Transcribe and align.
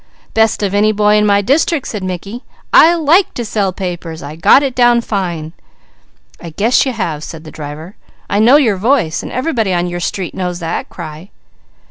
"Best 0.33 0.63
of 0.63 0.73
any 0.73 0.91
boy 0.91 1.15
in 1.15 1.27
my 1.27 1.41
district," 1.43 1.87
said 1.87 2.03
Mickey. 2.03 2.43
"I 2.73 2.95
like 2.95 3.35
to 3.35 3.45
sell 3.45 3.71
papers. 3.71 4.23
I 4.23 4.35
got 4.35 4.63
it 4.63 4.73
down 4.73 5.01
fine!" 5.01 5.53
"I 6.41 6.49
guess 6.49 6.87
you 6.87 6.91
have," 6.91 7.23
said 7.23 7.43
the 7.43 7.51
driver. 7.51 7.97
"I 8.27 8.39
know 8.39 8.55
your 8.55 8.77
voice, 8.77 9.21
and 9.21 9.31
everybody 9.31 9.75
on 9.75 9.85
your 9.85 9.99
street 9.99 10.33
knows 10.33 10.57
that 10.57 10.89
cry. 10.89 11.29